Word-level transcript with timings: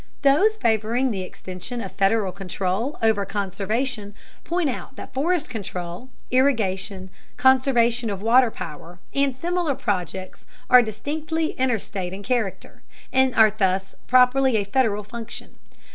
Those 0.23 0.57
favoring 0.57 1.11
the 1.11 1.21
extension 1.21 1.79
of 1.79 1.91
Federal 1.91 2.31
control 2.31 2.97
over 3.03 3.23
conservation 3.23 4.15
point 4.43 4.67
out 4.67 4.95
that 4.95 5.13
forest 5.13 5.51
control, 5.51 6.09
irrigation, 6.31 7.11
conservation 7.37 8.09
of 8.09 8.19
water 8.19 8.49
power, 8.49 8.97
and 9.13 9.35
similar 9.35 9.75
projects 9.75 10.43
are 10.71 10.81
distinctly 10.81 11.51
interstate 11.51 12.13
in 12.13 12.23
character, 12.23 12.81
and 13.13 13.35
are 13.35 13.51
thus 13.55 13.93
properly 14.07 14.57
a 14.57 14.63
Federal 14.63 15.03
function. 15.03 15.51